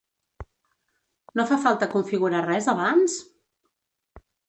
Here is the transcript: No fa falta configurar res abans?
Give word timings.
No 1.41 1.45
fa 1.53 1.61
falta 1.67 1.91
configurar 1.93 2.43
res 2.49 2.73
abans? 2.77 3.23